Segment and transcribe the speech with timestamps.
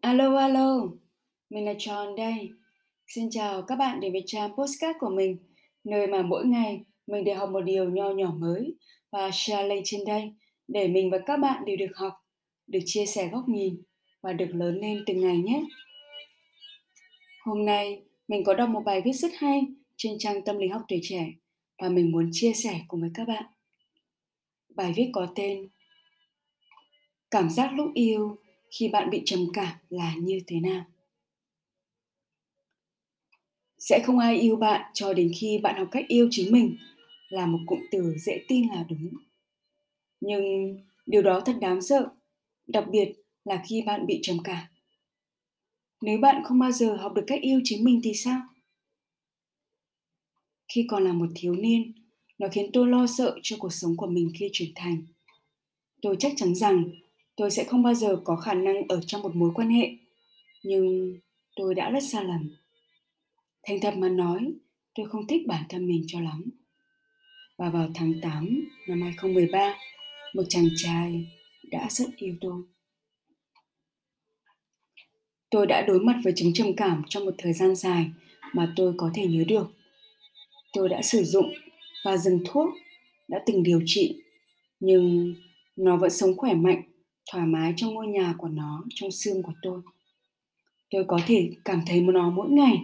[0.00, 0.88] Alo, alo,
[1.50, 2.50] mình là Tròn đây.
[3.06, 5.36] Xin chào các bạn đến với trang postcard của mình,
[5.84, 8.74] nơi mà mỗi ngày mình đều học một điều nho nhỏ mới
[9.10, 10.32] và share lên trên đây
[10.68, 12.12] để mình và các bạn đều được học,
[12.66, 13.82] được chia sẻ góc nhìn
[14.22, 15.64] và được lớn lên từng ngày nhé.
[17.44, 19.60] Hôm nay mình có đọc một bài viết rất hay
[19.96, 21.26] trên trang tâm lý học tuổi trẻ
[21.82, 23.44] và mình muốn chia sẻ cùng với các bạn.
[24.68, 25.68] Bài viết có tên
[27.30, 28.36] Cảm giác lúc yêu
[28.70, 30.84] khi bạn bị trầm cảm là như thế nào?
[33.78, 36.76] Sẽ không ai yêu bạn cho đến khi bạn học cách yêu chính mình
[37.28, 39.08] là một cụm từ dễ tin là đúng.
[40.20, 40.76] Nhưng
[41.06, 42.08] điều đó thật đáng sợ,
[42.66, 43.12] đặc biệt
[43.44, 44.66] là khi bạn bị trầm cảm.
[46.02, 48.40] Nếu bạn không bao giờ học được cách yêu chính mình thì sao?
[50.74, 51.92] Khi còn là một thiếu niên,
[52.38, 55.02] nó khiến tôi lo sợ cho cuộc sống của mình khi trưởng thành.
[56.02, 56.84] Tôi chắc chắn rằng
[57.40, 59.90] tôi sẽ không bao giờ có khả năng ở trong một mối quan hệ.
[60.62, 61.14] Nhưng
[61.56, 62.56] tôi đã rất xa lầm.
[63.62, 64.52] Thành thật mà nói,
[64.94, 66.44] tôi không thích bản thân mình cho lắm.
[67.58, 69.74] Và vào tháng 8 năm 2013
[70.34, 71.26] một chàng trai
[71.70, 72.62] đã rất yêu tôi.
[75.50, 78.06] Tôi đã đối mặt với chứng trầm cảm trong một thời gian dài
[78.52, 79.70] mà tôi có thể nhớ được.
[80.72, 81.52] Tôi đã sử dụng
[82.04, 82.68] và dừng thuốc,
[83.28, 84.22] đã từng điều trị,
[84.80, 85.34] nhưng
[85.76, 86.82] nó vẫn sống khỏe mạnh
[87.30, 89.80] thoải mái trong ngôi nhà của nó, trong xương của tôi.
[90.90, 92.78] Tôi có thể cảm thấy nó mỗi ngày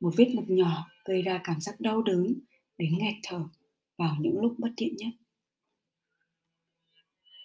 [0.00, 2.34] một vết mực nhỏ gây ra cảm giác đau đớn
[2.78, 3.42] đến nghẹt thở
[3.98, 5.10] vào những lúc bất tiện nhất.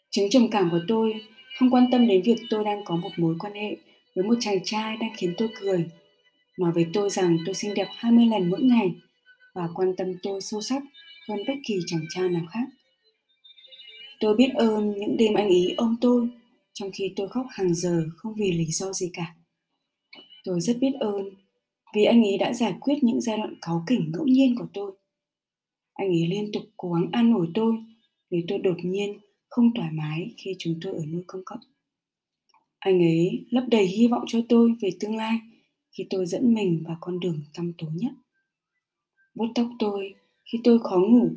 [0.09, 1.13] Chứng trầm cảm của tôi
[1.59, 3.77] không quan tâm đến việc tôi đang có một mối quan hệ
[4.15, 5.89] với một chàng trai đang khiến tôi cười,
[6.57, 8.95] nói với tôi rằng tôi xinh đẹp 20 lần mỗi ngày
[9.53, 10.83] và quan tâm tôi sâu sắc
[11.29, 12.65] hơn bất kỳ chàng trai nào khác.
[14.19, 16.29] Tôi biết ơn những đêm anh ý ôm tôi,
[16.73, 19.35] trong khi tôi khóc hàng giờ không vì lý do gì cả.
[20.43, 21.29] Tôi rất biết ơn
[21.95, 24.91] vì anh ấy đã giải quyết những giai đoạn cáu kỉnh ngẫu nhiên của tôi.
[25.93, 27.75] Anh ấy liên tục cố gắng an ủi tôi
[28.31, 29.19] vì tôi đột nhiên
[29.49, 31.59] không thoải mái khi chúng tôi ở nơi công cộng.
[32.79, 35.39] Anh ấy lấp đầy hy vọng cho tôi về tương lai
[35.97, 38.11] khi tôi dẫn mình vào con đường tăm tối nhất.
[39.35, 40.13] Vuốt tóc tôi
[40.45, 41.29] khi tôi khó ngủ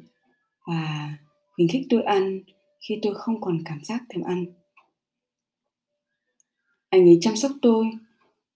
[0.66, 1.14] và
[1.54, 2.40] khuyến khích tôi ăn
[2.88, 4.46] khi tôi không còn cảm giác thèm ăn.
[6.88, 7.86] Anh ấy chăm sóc tôi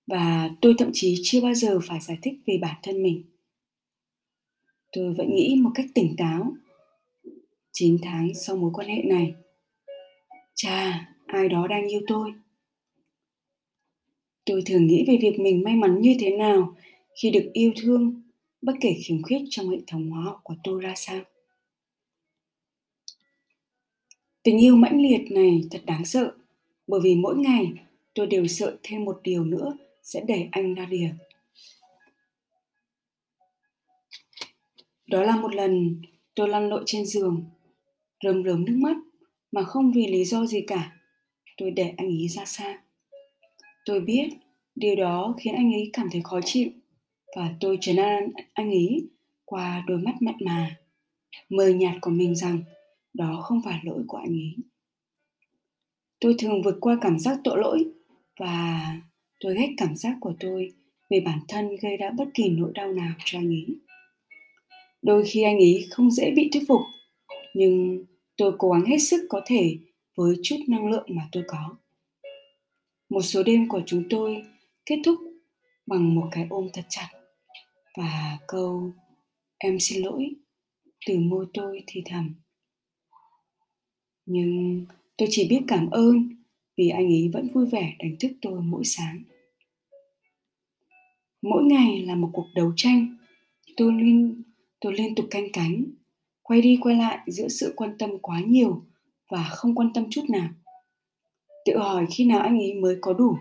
[0.06, 3.24] và tôi thậm chí chưa bao giờ phải giải thích về bản thân mình.
[4.92, 6.52] Tôi vẫn nghĩ một cách tỉnh táo.
[7.72, 9.34] 9 tháng sau mối quan hệ này
[10.54, 12.32] cha ai đó đang yêu tôi.
[14.44, 16.74] Tôi thường nghĩ về việc mình may mắn như thế nào
[17.22, 18.22] khi được yêu thương,
[18.62, 21.20] bất kể khiếm khuyết trong hệ thống hóa học của tôi ra sao.
[24.42, 26.32] Tình yêu mãnh liệt này thật đáng sợ,
[26.86, 27.72] bởi vì mỗi ngày
[28.14, 31.10] tôi đều sợ thêm một điều nữa sẽ đẩy anh ra rìa.
[35.06, 36.02] Đó là một lần
[36.34, 37.44] tôi lăn lộn trên giường,
[38.24, 38.96] rơm rớm nước mắt
[39.52, 40.96] mà không vì lý do gì cả.
[41.56, 42.82] Tôi để anh ấy ra xa.
[43.84, 44.28] Tôi biết
[44.74, 46.70] điều đó khiến anh ấy cảm thấy khó chịu
[47.36, 49.06] và tôi trấn an anh ấy
[49.44, 50.76] qua đôi mắt mặn mà,
[51.48, 52.62] mờ nhạt của mình rằng
[53.14, 54.54] đó không phải lỗi của anh ấy.
[56.20, 57.84] Tôi thường vượt qua cảm giác tội lỗi
[58.40, 58.86] và
[59.40, 60.72] tôi ghét cảm giác của tôi
[61.10, 63.66] về bản thân gây ra bất kỳ nỗi đau nào cho anh ấy.
[65.02, 66.80] Đôi khi anh ấy không dễ bị thuyết phục,
[67.54, 68.04] nhưng
[68.36, 69.78] tôi cố gắng hết sức có thể
[70.16, 71.76] với chút năng lượng mà tôi có.
[73.08, 74.42] Một số đêm của chúng tôi
[74.86, 75.18] kết thúc
[75.86, 77.08] bằng một cái ôm thật chặt
[77.96, 78.92] và câu
[79.58, 80.30] em xin lỗi
[81.06, 82.34] từ môi tôi thì thầm
[84.26, 84.84] nhưng
[85.16, 86.28] tôi chỉ biết cảm ơn
[86.76, 89.22] vì anh ấy vẫn vui vẻ đánh thức tôi mỗi sáng.
[91.42, 93.16] Mỗi ngày là một cuộc đấu tranh.
[93.76, 94.42] Tôi liên
[94.80, 95.84] tôi liên tục canh cánh,
[96.42, 98.84] quay đi quay lại giữa sự quan tâm quá nhiều
[99.30, 100.48] và không quan tâm chút nào.
[101.64, 103.36] Tự hỏi khi nào anh ấy mới có đủ.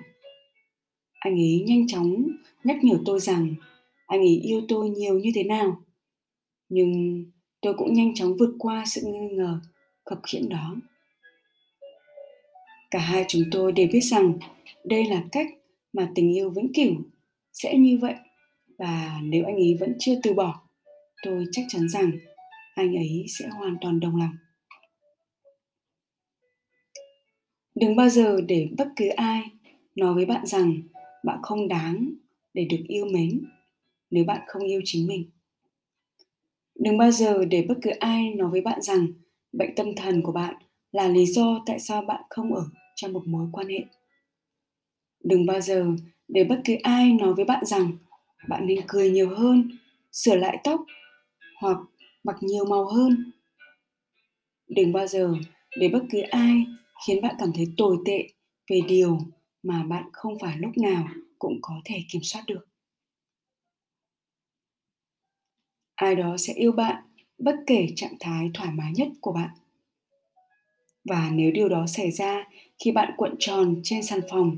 [1.19, 2.27] Anh ấy nhanh chóng
[2.63, 3.55] nhắc nhở tôi rằng
[4.07, 5.81] anh ấy yêu tôi nhiều như thế nào.
[6.69, 7.23] Nhưng
[7.61, 9.61] tôi cũng nhanh chóng vượt qua sự nghi ngờ
[10.11, 10.75] khập khiễng đó.
[12.91, 14.33] Cả hai chúng tôi đều biết rằng
[14.83, 15.47] đây là cách
[15.93, 16.95] mà tình yêu vĩnh cửu
[17.53, 18.15] sẽ như vậy.
[18.77, 20.61] Và nếu anh ấy vẫn chưa từ bỏ,
[21.23, 22.11] tôi chắc chắn rằng
[22.75, 24.35] anh ấy sẽ hoàn toàn đồng lòng.
[27.75, 29.43] Đừng bao giờ để bất cứ ai
[29.95, 30.81] nói với bạn rằng
[31.23, 32.13] bạn không đáng
[32.53, 33.41] để được yêu mến
[34.09, 35.29] nếu bạn không yêu chính mình.
[36.75, 39.07] Đừng bao giờ để bất cứ ai nói với bạn rằng
[39.53, 40.55] bệnh tâm thần của bạn
[40.91, 42.63] là lý do tại sao bạn không ở
[42.95, 43.85] trong một mối quan hệ.
[45.23, 45.85] Đừng bao giờ
[46.27, 47.91] để bất kỳ ai nói với bạn rằng
[48.47, 49.77] bạn nên cười nhiều hơn,
[50.11, 50.81] sửa lại tóc
[51.59, 51.77] hoặc
[52.23, 53.31] mặc nhiều màu hơn.
[54.67, 55.33] Đừng bao giờ
[55.77, 56.65] để bất cứ ai
[57.07, 58.29] khiến bạn cảm thấy tồi tệ
[58.69, 59.19] về điều
[59.63, 61.07] mà bạn không phải lúc nào
[61.39, 62.67] cũng có thể kiểm soát được.
[65.95, 67.03] Ai đó sẽ yêu bạn
[67.43, 69.49] bất kể trạng thái thoải mái nhất của bạn.
[71.05, 72.47] Và nếu điều đó xảy ra
[72.83, 74.57] khi bạn cuộn tròn trên sàn phòng,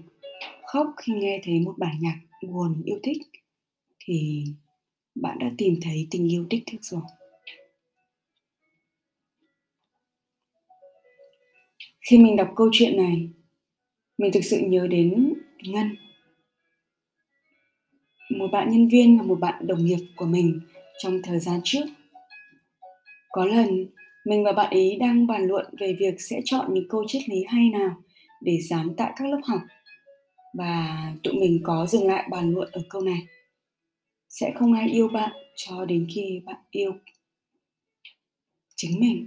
[0.66, 3.18] khóc khi nghe thấy một bản nhạc buồn yêu thích,
[4.06, 4.46] thì
[5.16, 7.02] bạn đã tìm thấy tình yêu đích thực rồi.
[12.02, 13.30] Khi mình đọc câu chuyện này,
[14.18, 15.34] mình thực sự nhớ đến
[15.64, 15.96] ngân.
[18.30, 20.60] Một bạn nhân viên và một bạn đồng nghiệp của mình
[20.98, 21.86] trong thời gian trước
[23.34, 23.88] có lần,
[24.26, 27.44] mình và bạn ý đang bàn luận về việc sẽ chọn những câu triết lý
[27.48, 27.96] hay nào
[28.42, 29.62] để dán tại các lớp học.
[30.54, 33.28] Và tụi mình có dừng lại bàn luận ở câu này.
[34.30, 36.94] Sẽ không ai yêu bạn cho đến khi bạn yêu
[38.76, 39.26] chính mình,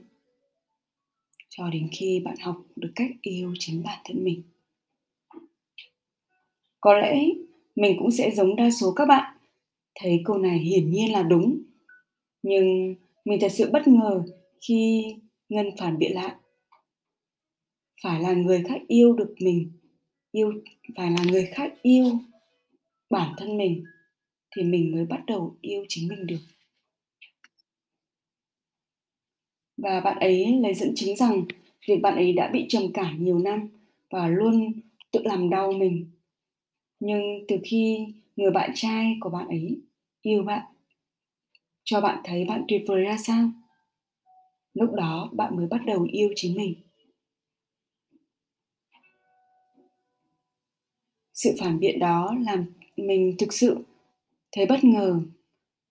[1.49, 4.43] cho đến khi bạn học được cách yêu chính bản thân mình.
[6.81, 7.29] Có lẽ
[7.77, 9.37] mình cũng sẽ giống đa số các bạn.
[9.95, 11.63] Thấy câu này hiển nhiên là đúng,
[12.43, 12.95] nhưng
[13.27, 14.23] mình thật sự bất ngờ
[14.61, 15.05] khi
[15.49, 16.35] ngân phản biện lại.
[18.03, 19.73] Phải là người khác yêu được mình,
[20.33, 20.53] yêu,
[20.97, 22.05] phải là người khác yêu
[23.11, 23.85] bản thân mình
[24.57, 26.41] thì mình mới bắt đầu yêu chính mình được.
[29.77, 31.45] Và bạn ấy lấy dẫn chứng rằng
[31.89, 33.69] việc bạn ấy đã bị trầm cảm nhiều năm
[34.11, 34.73] và luôn
[35.13, 36.11] tự làm đau mình.
[37.01, 38.07] Nhưng từ khi
[38.37, 39.81] người bạn trai của bạn ấy
[40.23, 40.76] yêu bạn
[41.89, 43.51] cho bạn thấy bạn tuyệt vời ra sao?
[44.75, 46.75] Lúc đó, bạn mới bắt đầu yêu chính mình.
[51.35, 52.67] Sự phản biện đó làm
[52.97, 53.85] mình thực sự
[54.53, 55.21] thấy bất ngờ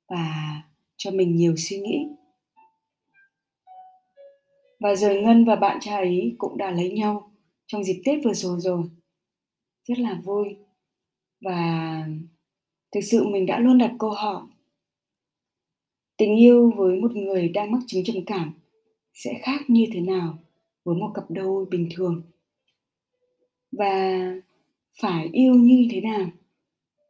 [0.09, 0.61] và
[0.97, 2.07] cho mình nhiều suy nghĩ.
[4.79, 7.31] Và rồi ngân và bạn trai ấy cũng đã lấy nhau
[7.67, 8.83] trong dịp tết vừa rồi rồi.
[9.87, 10.57] Rất là vui.
[11.41, 12.07] Và
[12.91, 14.41] thực sự mình đã luôn đặt câu hỏi
[16.17, 18.53] tình yêu với một người đang mắc chứng trầm cảm
[19.13, 20.37] sẽ khác như thế nào
[20.83, 22.21] với một cặp đôi bình thường?
[23.71, 24.21] Và
[25.01, 26.29] phải yêu như thế nào?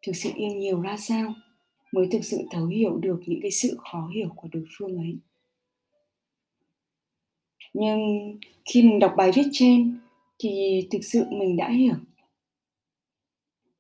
[0.08, 1.34] Thực sự yêu nhiều ra sao
[1.92, 5.18] mới thực sự thấu hiểu được những cái sự khó hiểu của đối phương ấy?
[7.74, 8.00] Nhưng
[8.66, 10.00] khi mình đọc bài viết trên
[10.40, 11.96] thì thực sự mình đã hiểu.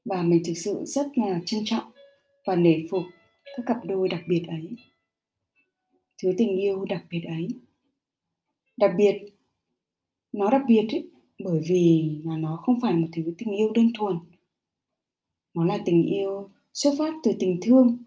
[0.06, 1.92] Và mình thực sự rất là trân trọng
[2.46, 3.04] và nể phục
[3.58, 4.70] các cặp đôi đặc biệt ấy
[6.18, 7.48] thứ tình yêu đặc biệt ấy.
[8.78, 9.22] Đặc biệt
[10.32, 11.10] nó đặc biệt ấy,
[11.40, 14.18] bởi vì là nó không phải một thứ tình yêu đơn thuần.
[15.54, 17.98] Nó là tình yêu xuất phát từ tình thương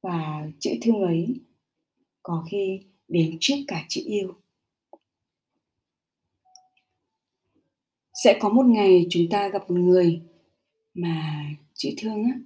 [0.00, 1.40] và chữ thương ấy
[2.22, 4.34] có khi đến trước cả chữ yêu.
[8.24, 10.22] Sẽ có một ngày chúng ta gặp một người
[10.94, 12.40] mà chữ thương á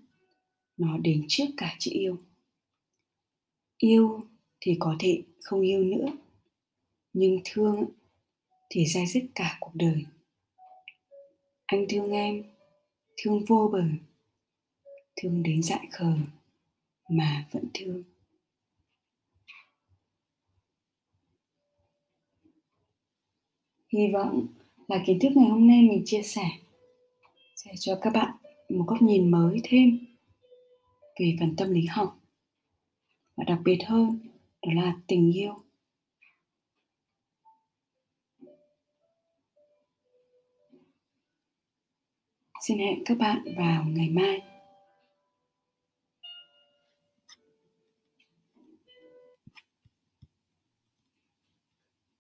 [0.76, 2.16] nó đến trước cả chữ yêu.
[3.78, 4.29] Yêu
[4.60, 6.06] thì có thể không yêu nữa.
[7.12, 7.84] Nhưng thương
[8.70, 10.04] thì dai dứt cả cuộc đời.
[11.66, 12.44] Anh thương em,
[13.16, 13.82] thương vô bờ,
[15.16, 16.12] thương đến dại khờ
[17.08, 18.02] mà vẫn thương.
[23.92, 24.46] Hy vọng
[24.88, 26.50] là kiến thức ngày hôm nay mình chia sẻ,
[27.56, 28.36] sẽ cho các bạn
[28.68, 30.06] một góc nhìn mới thêm
[31.20, 32.18] về phần tâm lý học.
[33.36, 34.29] Và đặc biệt hơn
[34.62, 35.54] đó là tình yêu.
[42.66, 44.49] Xin hẹn các bạn vào ngày mai.